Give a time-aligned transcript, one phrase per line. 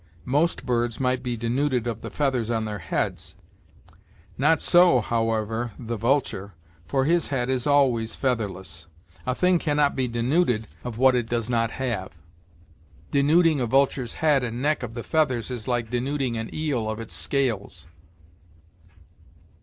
[0.25, 3.35] Most birds might be denuded of the feathers on their heads;
[4.35, 6.55] not so, however, the vulture,
[6.87, 8.87] for his head is always featherless.
[9.27, 12.13] A thing can not be denuded of what it does not have.
[13.11, 16.99] Denuding a vulture's head and neck of the feathers is like denuding an eel of
[16.99, 17.85] its scales.